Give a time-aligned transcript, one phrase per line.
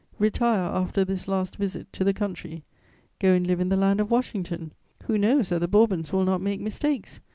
[0.17, 2.63] Retire after this last visit to the country;
[3.19, 4.73] go and live in the land of Washington.
[5.03, 7.19] Who knows that the Bourbons will not make mistakes?